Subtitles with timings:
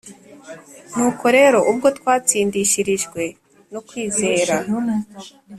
[0.95, 3.21] Nuko rero ubwo twatsindishirijwe
[3.71, 4.55] no kwizera,